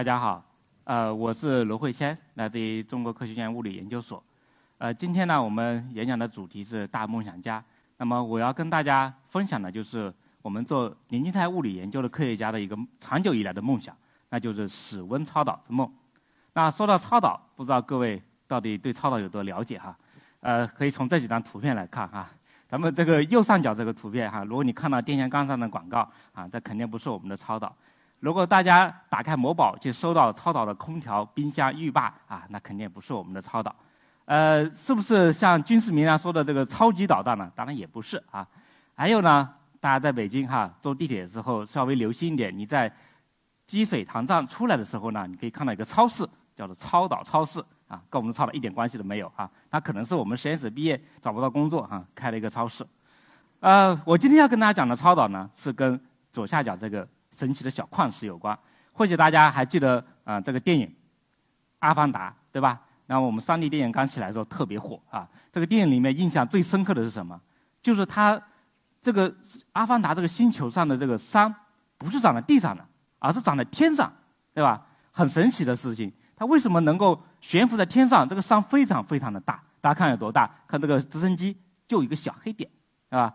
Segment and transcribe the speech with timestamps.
[0.00, 0.42] 大家好，
[0.84, 4.24] 呃，我是罗慧谦，来自于中国科学院物理研究所。
[4.78, 7.62] 呃，今天呢，我们演讲的主题是大梦想家。
[7.98, 13.94] 那么，我要跟大家分享的就是我们做年金态物理研究的科学家的一个长久以来的梦想，
[14.30, 15.86] 那就是室温超导之梦。
[16.54, 19.94] 那说到超导，不知道各位到底对超导有多了解哈？
[20.40, 22.26] 呃，可以从这几张图片来看哈。
[22.66, 27.76] 咱们这个右上角这个图片哈，如果你看到电线杆上的广告啊，这肯定不是我们的超导。
[28.20, 33.74] 如果大家打开某宝就搜到超导的空调、冰箱、浴霸啊，那肯定不是我们的超导。
[34.26, 37.50] 呃，是不是像军事名人说的这个超级导弹呢？
[37.56, 38.46] 当然也不是啊。
[38.94, 39.48] 还有呢，
[39.80, 42.92] 大家在北京哈坐地铁的时候稍微留心一点，你在
[43.66, 49.50] 积水塘站出来的时候呢，你可以看到一个超市，叫做超导超市啊，跟我们超导一点关系都没有啊。
[49.70, 52.86] 它可能是我们实验室毕业找不到工作哈，开了一个超市。
[53.60, 55.98] 呃，我今天要跟大家讲的超导呢，是跟
[56.30, 57.08] 左下角这个。
[57.40, 58.58] 神奇的小矿石有关，
[58.92, 60.86] 或许大家还记得啊，这个电影
[61.78, 62.78] 《阿凡达》，对吧？
[63.06, 65.26] 那我们三 D 电影刚起来的时候特别火啊。
[65.50, 67.40] 这个电影里面印象最深刻的是什么？
[67.82, 68.38] 就是它
[69.00, 69.34] 这个
[69.72, 71.52] 阿凡达这个星球上的这个山，
[71.96, 72.86] 不是长在地上的，
[73.18, 74.12] 而是长在天上，
[74.52, 74.86] 对吧？
[75.10, 76.12] 很神奇的事情。
[76.36, 78.28] 它为什么能够悬浮在天上？
[78.28, 80.50] 这个山非常非常的大，大家看有多大？
[80.68, 81.56] 看这个直升机
[81.88, 82.70] 就一个小黑点，
[83.08, 83.34] 对吧？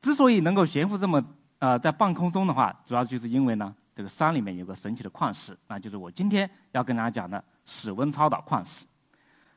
[0.00, 1.22] 之所以能够悬浮这么
[1.58, 8.86] 呃，在半空中的话，主要就是因为呢，这个山里面有个神奇的矿石，那就是我今天要跟大家讲的室温超导矿石。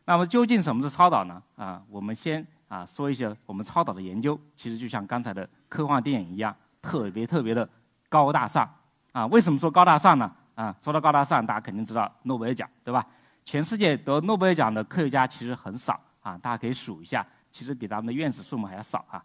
[0.03, 1.41] 那么究竟什么是超导呢？
[1.55, 7.67] 啊，我们先啊说一些我们超导的研究，其实就像刚才的科幻电影一样，特别特别的
[8.09, 8.67] 高大上。
[9.11, 10.31] 啊，为什么说高大上呢？
[10.55, 13.05] 啊，说到高大上，大家肯定知道诺贝尔奖，对吧？
[13.45, 19.23] 全世界得诺贝尔奖的科学家其实很少啊，大家可以数一下，其实比咱们的院士数目还要少啊。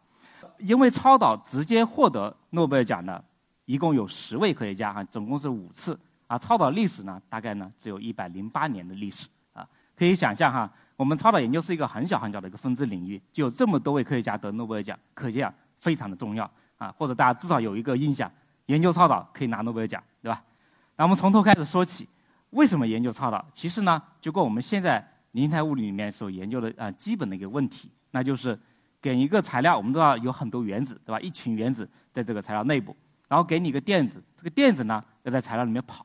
[0.58, 3.22] 因为超导直接获得诺贝尔奖的，
[3.64, 6.38] 一共有十位科学家哈，总共是五次啊。
[6.38, 9.66] 超导历史呢，大概呢只有一百零八年的历史啊。
[9.96, 16.94] 可以想象哈，我们超导研究是一个很小很小的一个分支领域，就有这么多位科学家得诺贝尔奖，可见啊非常的重要啊。
[16.96, 18.30] 或者大家至少有一个印象，
[18.66, 20.42] 研究超导可以拿诺贝尔奖，对吧？
[20.96, 22.08] 那我们从头开始说起，
[22.50, 23.44] 为什么研究超导？
[23.54, 28.58] 其实呢，就跟我们现在零态物理里面所研究的啊基本的一个问题，那就是。
[29.06, 31.20] 给一个材料，我们都要有很多原子，对吧？
[31.20, 32.96] 一群原子在这个材料内部，
[33.28, 36.04] 然后给你一个电子，这个电子呢要在材料里面跑，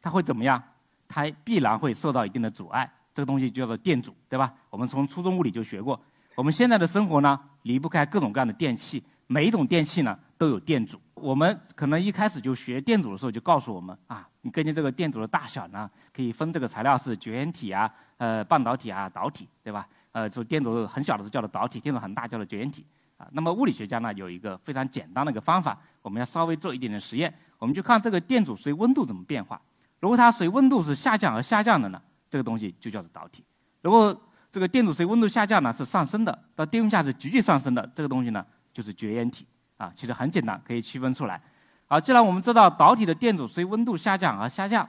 [0.00, 0.62] 它会怎么样？
[1.06, 4.54] 它必然会受到一定的阻碍，这个东西叫做电阻，对吧？
[4.70, 6.00] 我们从初中物理就学过。
[6.36, 10.98] 我们现在的生活呢离不开各种各样的电器，每一种电器呢都有电阻。
[11.12, 19.86] 我们可能一开始就学电阻的时候就告诉我们啊，你根据这个电阻的大小呢，可以分这个材料是绝缘体啊、呃半导体啊、导体，对吧？
[20.18, 22.84] 呃，就电阻很小的时候叫做导体，电阻很大叫做绝缘体
[23.16, 23.28] 啊。
[23.30, 29.60] 那么物理学家呢有一个非常简单的一个方法，我们要稍微做一点点实验，我们就看这个电阻随温度怎么变化。
[30.00, 33.44] 如果它随温度是下降而下降的呢，这个东西就叫做导体；
[33.80, 34.20] 如果
[34.50, 39.46] 这个电阻随温度下降呢是上升的，到低温下是急剧上升的，这个东西呢就是绝缘体
[39.76, 39.92] 啊。
[39.94, 41.40] 其实很简单，可以区分出来。
[41.86, 44.88] 好，既然我们知道导体的电阻随温度下降而下降，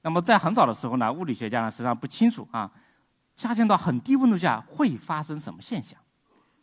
[0.00, 2.70] 那么在很早的时候呢，物理学家呢实际上不清楚啊。
[3.36, 5.98] 下降到很低温度下会发生什么现象？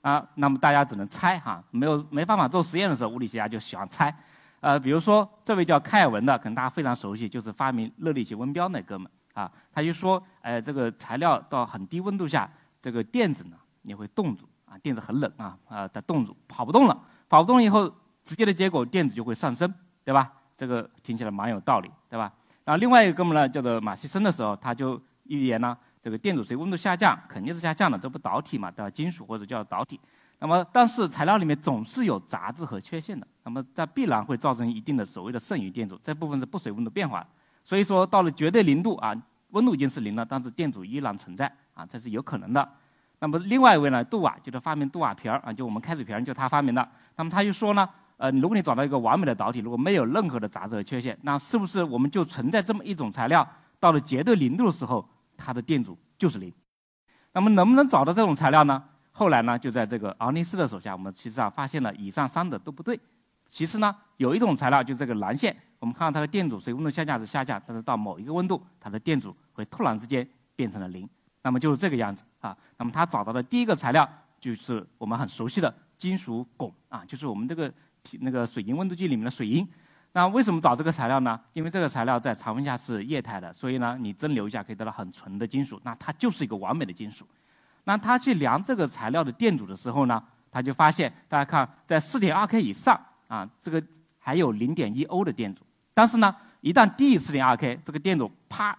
[0.01, 4.15] 啊，那么大家只能猜哈，没有没办法做实验的时候，物理学家就喜欢猜。
[4.61, 12.49] 呃，比如说这位叫开尔文的，可能大家非常熟悉，就是发明热力学温标那哥们啊，他就说，呃，这个材料到很低温度下，
[12.81, 16.97] 这个电子呢也会冻住啊，电子很冷啊，啊，它冻住跑不动了，
[17.27, 19.73] 跑不动以后，直接的结果电子就会上升，
[20.05, 20.31] 对吧？
[20.55, 22.31] 这个听起来蛮有道理，对吧？
[22.63, 25.77] 然后另外一个哥们呢，叫做马西森的时候，他就预言呢。
[26.01, 28.89] 这个电阻随温度下降肯定是下降的，这不导体嘛，对吧？
[28.89, 29.99] 金属或者叫导体。
[30.39, 37.27] 那么，但是材料里面总是有杂质和缺陷的，那么它必然会造成一定的所谓的剩余电阻，这部分是不随温度变化。
[37.65, 39.13] 所以说，到了绝对零度啊，
[39.49, 42.67] 温度已经是零了，但是电阻依然存在啊，这是有可能的。
[43.19, 46.89] 那么另外一位呢，杜瓦就是发明杜瓦瓶儿啊，就我们开水瓶就他发明的。
[47.17, 53.45] 那么他就说呢，呃，如果你找到一个完美的导体，如果没有任何的杂质和缺陷，那是不是我们就存在这么一种材料，
[53.77, 55.05] 到了绝对零度的时候？
[55.39, 56.53] 它的电阻就是零，
[57.31, 58.83] 那么能不能找到这种材料呢？
[59.11, 62.99] 后来呢，就在这个奥尼斯的手下，我们实际上发现了以上三者都不对。
[63.49, 71.09] 其实呢，有一种材料就是这个蓝线，我们看到它的电阻随温度下降是下降，但是到某一个温度，它的电阻会突然之间变成了零。
[71.41, 72.55] 那么就是这个样子啊。
[72.77, 74.07] 那么他找到的第一个材料
[74.39, 77.73] 就是我们很熟悉的金属汞啊，就是我们这个
[78.21, 79.67] 那个水银温度计里面的水银。
[80.11, 81.39] 那为什么找这个材料呢？
[81.53, 87.27] 因为这个材料在常温下是液态的，所以呢，你蒸馏一下可以得到很纯的金属，那它就是一个完美的金属。
[87.85, 90.21] 那他去量这个材料的电阻的时候呢，
[90.51, 93.81] 他就发现，大家看，在四点二 K 以上啊，这个
[94.19, 95.63] 还有零点一欧的电阻，
[95.93, 98.77] 但是呢，一旦低于四点二 K，这个电阻啪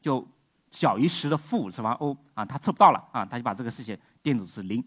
[0.00, 0.24] 就
[0.70, 4.84] 小于十的负五十万欧啊，他测不到了啊，他就把这个事情电阻是零。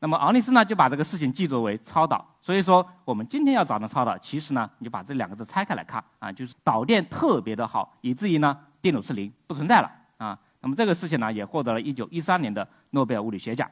[0.00, 2.24] 那么昂利斯呢，就把这个事情记作为超导。
[2.40, 10.38] 所以说，我们今天要找的超导，其实呢，你就把这两个字拆开来看啊，就是导电特别的好，以至于呢，电阻是零，不存在了啊。
[10.60, 13.68] 那么这个事情呢，也获得了一九一三年的诺贝尔物理学奖。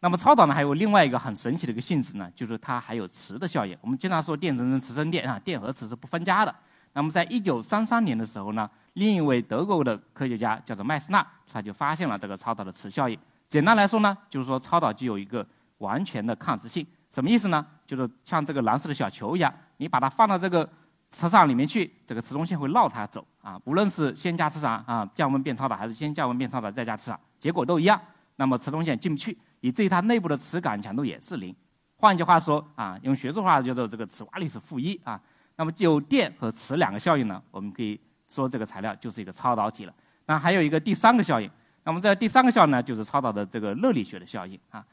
[0.00, 3.76] 那么超导呢，还有另外一个很神奇的一个性质呢，就是它还有磁的效应。
[3.80, 6.54] 我们经常说电生成磁生电啊，电和磁是不分家的。
[6.94, 13.18] 那么在一九三三年的时候呢，另一位德国的科学家叫做麦斯纳，他就发现了这个超导的磁效应。
[13.48, 15.46] 简单来说呢，就是说超导具有一个
[15.78, 17.66] 完全的抗磁性，什么意思呢？
[17.86, 20.68] 就是像这个蓝色的小球一样，你把它放到这个
[21.10, 23.60] 磁场里面去，这个磁通线会绕它走啊。
[23.64, 28.00] 无论是先加磁场啊，降温变超导，还是先降温变超导再加磁场，结果都一样。
[28.36, 31.54] 那么磁通线进不去，以至于它内部的磁感强度也是零。
[31.96, 35.20] 换句话说啊，用学术话叫做这个磁化率是负一啊。
[35.56, 39.92] 那么就电和磁两个效应呢，我们可以说这个材料就是一个超导体了。
[40.26, 41.50] 那还有一个第三个效应。
[41.82, 44.84] 那么这第三个效应呢，就是超导的这个热力学的效应啊。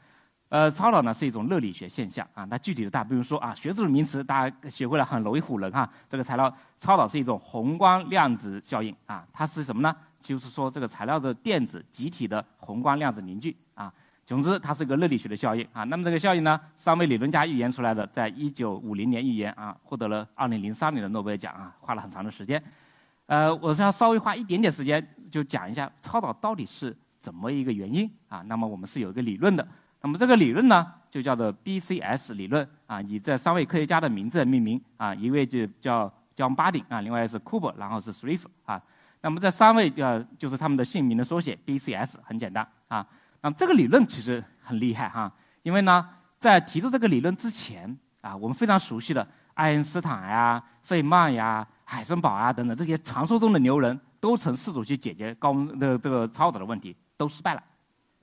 [0.48, 2.44] 呃，超导呢是一种热力学现象啊。
[2.44, 5.88] 那具体的大家不用说啊，学术的名词大家学会了很容易唬人哈。
[6.08, 9.26] 这个材料超导是一种宏观量子效应啊。
[9.32, 9.94] 它是什么呢？
[10.22, 13.92] 就是说这个材料的电子集体的宏观量子凝聚啊。
[14.24, 15.84] 总之，它是一个热力学的效应啊。
[15.84, 22.62] 那么这个效应呢，三位理论家预言出来的，在一九五零年预言啊，获得了二零零三年的诺贝尔奖啊，花了很长的时间。
[23.26, 25.04] 呃，我是要稍微花一点点时间。
[25.28, 28.42] 就讲一下超导到底是怎么一个原因啊？
[28.46, 29.66] 那么我们是有一个理论的，
[30.00, 38.80] 那么这个理论呢就叫做 BCS 理论啊，以这三位科学家的名字命名啊，一位就叫 John Bardeen 啊，另外是 Cooper，然后是 Sriff 啊。
[39.20, 43.06] 那么这三位呃就是他们的姓名的缩写 BCS，很简单啊。
[43.40, 45.32] 那么这个理论其实很厉害哈，
[45.62, 53.98] 因为呢在提出这个理论之前啊，我们非常熟悉的爱因斯坦呀、费曼呀、海森堡啊等等这些传说中的牛人。
[54.18, 57.62] 都曾试图去解决高温的这个超导的问题，都失败了。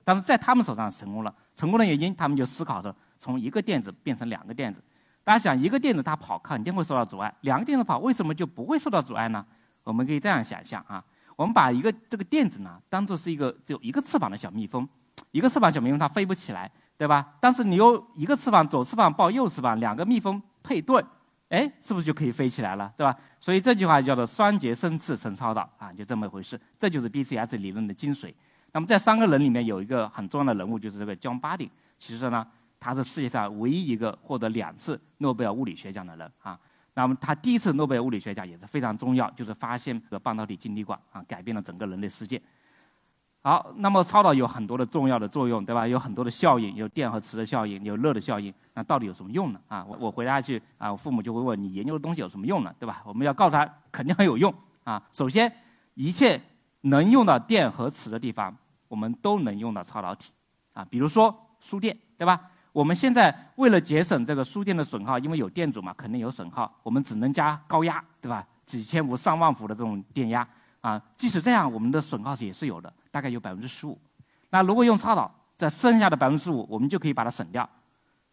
[0.02, 4.82] 但是在他们手上成功了，成功的原因，他们就思考着从一个电子变成两个电子。
[5.22, 9.44] 大家想，一个电子它跑肯定会受到阻碍，两个电子跑为什么就不会受到阻碍呢？
[9.82, 11.02] 我们可以这样想象啊，
[11.36, 14.88] 我们把一个这个电子呢当做是一个只有一个翅膀的小蜜蜂，
[15.30, 17.34] 一个翅膀小蜜蜂它飞不起来，对吧？
[17.40, 21.04] 但是你有一个翅膀，左翅膀抱右翅膀，两个蜜蜂配对。
[21.50, 23.14] 哎，是不是就可以飞起来了，是吧？
[23.38, 26.60] 所以这句话叫做“双节生翅成超导”啊，就这么一回事。
[26.80, 28.34] 这就是 BCS 理论的精髓。
[28.74, 31.70] 那么在三个人里面有一个很重要的人物，就是这个 John Bardeen。
[31.96, 32.44] 其实呢，
[32.80, 36.58] 他是世界上唯一一个获得两次诺贝尔物理学奖的人啊。
[36.94, 42.42] 那么他第一次诺贝尔物理学奖也是非常重要，就是发现这个半导体晶体管啊，改变了整个人类世界。
[43.42, 45.86] 好，那么超导有很多的重要的作用，对吧？
[45.86, 48.52] 有很多的效应，有电和磁的效应，有热的效应。
[48.72, 49.60] 那到底有什么用呢？
[49.68, 52.74] 啊，我我回答去啊，我父母就会问你研究的东西有什么用呢？
[52.80, 53.02] 对吧？
[53.06, 54.52] 我们要告诉他肯定很有用
[54.82, 55.00] 啊。
[55.12, 55.52] 首先，
[55.94, 56.40] 一切
[56.80, 58.56] 能用到电和磁的地方，
[58.88, 60.32] 我们都能用到超导体
[60.72, 60.84] 啊。
[60.84, 62.50] 比如说输电，对吧？
[62.72, 68.46] 我们现在为了节省这个输电的损耗，因为有电阻嘛，肯定有损耗，我们只能加高压，对吧？
[68.66, 70.46] 几千伏、上万伏的这种电压
[70.80, 71.00] 啊。
[71.16, 72.92] 即使这样，我们的损耗也是有的。
[73.10, 73.96] 大概有百分之十五，
[74.50, 77.68] 那如果用超导，在剩下的百分之十五，我们就可以把它省掉，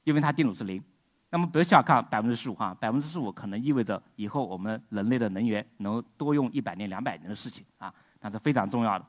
[0.04, 0.84] 因为它电阻是零。
[1.30, 9.06] 那么不要小看百分之十五哈，百分之十五可能意味着以后我们人类的能源能多用一百年、两百年的事情啊，那是非常重要的。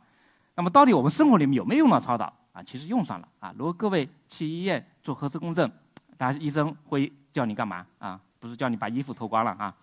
[0.55, 2.63] 那么到底我们生活里面有没有用到超导啊？
[2.63, 3.55] 其实用上了啊。
[3.57, 5.71] 如果各位去医院做核磁共振，
[6.17, 8.21] 大家医生会叫你干嘛啊？
[8.39, 9.75] 不是叫你把衣服脱光了啊，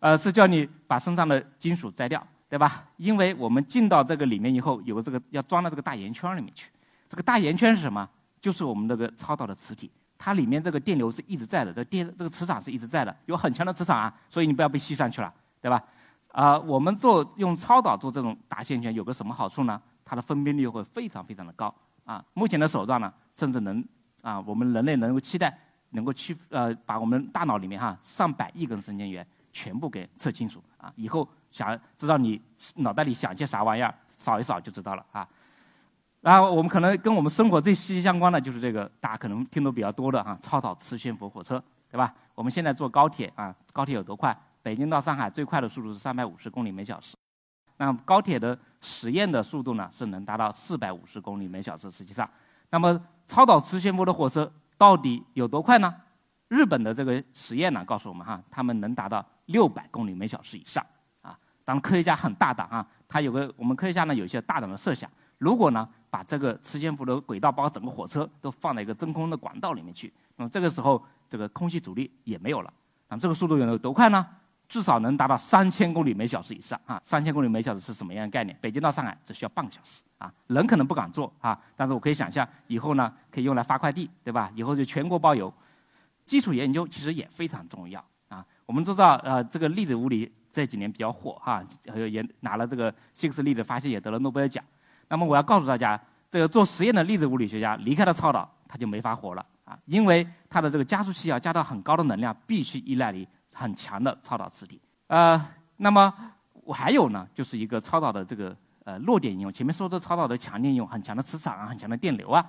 [0.00, 2.24] 呃，是叫你把身上的金属摘掉。
[2.48, 2.84] 对吧？
[2.96, 6.70] 因为我们进到这个里面以后，有个这个要装到这个大圆圈里面去。
[7.08, 8.08] 这个大圆圈是什么？
[8.40, 15.82] 就是我们这个超导的磁体，它里面这个电流是一直在的，这电这个磁场是一直在的，有很强的磁场啊，所以你不要被吸上去了，对吧？
[16.30, 19.82] 啊，我们做用超导做这种大线圈有个什么好处呢？
[20.06, 21.74] 它的分辨率会非常非常的高
[22.06, 22.24] 啊。
[22.32, 23.84] 目前的手段呢，甚至能
[24.22, 25.54] 啊，我们人类能够期待
[25.90, 31.28] 能够去呃，把我们大脑里面哈上百亿根神经元全部给测清楚啊，以后。
[31.48, 32.38] 想知道你
[32.74, 35.26] 脑袋里想些啥玩意儿，扫一扫就知道了啊。
[36.20, 42.12] 然后我们可能跟我们生活最息息相关的就是这个，大家可能听得比较多的啊，超导磁悬浮火车，对吧？
[42.34, 44.36] 我们现在坐高铁啊，高铁有多快？
[44.62, 47.16] 北京到上海最快的速度是三百五十公里每小时。
[47.78, 51.90] 那高铁的实验的速度呢，是能达到四百五十公里每小时。
[51.90, 52.28] 实际上，
[52.70, 55.92] 那么超导磁悬浮的火车到底有多快呢？
[56.46, 60.84] 日本的这个实验呢，告诉我们哈，他们能达到六百公里每小时以上
[61.20, 61.36] 啊。
[61.64, 65.10] 当然，科学家很大胆啊，他有个我们科学家呢有一些大胆的设想。
[65.38, 72.72] 如果呢，把这个磁悬浮的轨道，包括整个火车都放在一个真空的管道里面去，那么这个时候这个空气阻力也没有了。
[73.08, 74.24] 那么这个速度有多快呢？
[74.68, 77.00] 至少能达到三千公里每小时以上啊！
[77.04, 78.56] 三千公里每小时是什么样的概念？
[78.60, 80.32] 北京到上海只需要半个小时啊！
[80.48, 84.50] 人可能不敢坐啊，但是我可以想象以后呢，可以用来发快递，对吧？
[84.54, 85.52] 以后就全国包邮。
[86.24, 88.44] 基础研究其实也非常重要啊！
[88.66, 91.64] 我们知道，呃，这个粒子物理这几年比较火哈，
[92.10, 94.62] 也拿了这个希克斯粒子发现也得了诺贝尔奖。
[95.08, 99.78] 那么我要告诉大家，这个做实验的粒子物理学家离开了超导，他就没法活了啊！
[99.84, 103.24] 因为他的这个加速器要加到很高的能量，必须依赖于
[103.56, 104.80] 很强的超导磁体。
[105.06, 105.42] 呃，
[105.78, 106.12] 那么
[106.62, 109.52] 我还有呢，就是一个超导的这个呃弱点应用。
[109.52, 112.44] 前面说的超导的强电应用，很强的磁场啊，很强的电流啊。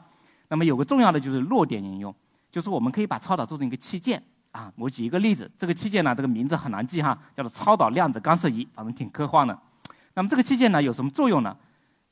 [0.50, 2.14] 那么有个重要的就是弱点应用。
[2.50, 9.58] 就是我们可以把超导做成一个器件啊，我举一个例子，这个器件呢，这个名字很难记哈，叫做超导量子干涉仪，反正挺科幻的。
[10.16, 11.56] 那么这个器件呢有什么作用呢？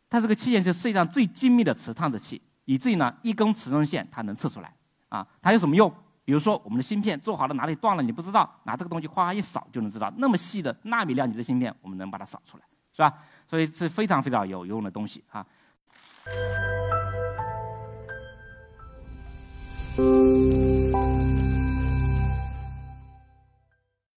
[0.10, 4.72] 它这个器件是世界上最精密的磁探测器，以至于呢一根磁振线它能测出来
[5.10, 5.26] 啊。
[5.42, 5.92] 它有什么用？
[6.26, 13.14] 比如说我们的芯片做好了哪里断了你不知道，拿这个东西哗一扫就能知道，那么细的纳米量级的芯片我们能把它扫出来，是吧？
[13.48, 15.46] 所以是非常非常有用的东西啊。